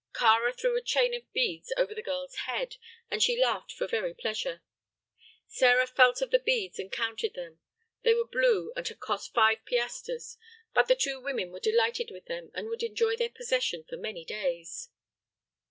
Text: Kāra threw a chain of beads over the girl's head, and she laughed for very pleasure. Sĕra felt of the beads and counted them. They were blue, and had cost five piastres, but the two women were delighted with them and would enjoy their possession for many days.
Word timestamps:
Kāra 0.15 0.57
threw 0.57 0.75
a 0.75 0.81
chain 0.81 1.13
of 1.13 1.31
beads 1.31 1.71
over 1.77 1.93
the 1.93 2.01
girl's 2.01 2.33
head, 2.47 2.77
and 3.11 3.21
she 3.21 3.39
laughed 3.39 3.71
for 3.71 3.85
very 3.85 4.15
pleasure. 4.15 4.63
Sĕra 5.47 5.87
felt 5.87 6.23
of 6.23 6.31
the 6.31 6.39
beads 6.39 6.79
and 6.79 6.91
counted 6.91 7.35
them. 7.35 7.59
They 8.01 8.15
were 8.15 8.25
blue, 8.25 8.73
and 8.75 8.87
had 8.87 8.99
cost 8.99 9.31
five 9.31 9.63
piastres, 9.63 10.39
but 10.73 10.87
the 10.87 10.95
two 10.95 11.19
women 11.21 11.51
were 11.51 11.59
delighted 11.59 12.09
with 12.09 12.25
them 12.25 12.49
and 12.55 12.67
would 12.67 12.81
enjoy 12.81 13.15
their 13.15 13.29
possession 13.29 13.83
for 13.83 13.95
many 13.95 14.25
days. 14.25 14.89